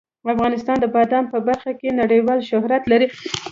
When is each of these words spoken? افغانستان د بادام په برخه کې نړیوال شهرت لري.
افغانستان 0.33 0.77
د 0.79 0.85
بادام 0.95 1.25
په 1.33 1.37
برخه 1.47 1.71
کې 1.79 1.97
نړیوال 2.01 2.39
شهرت 2.49 2.83
لري. 2.91 3.07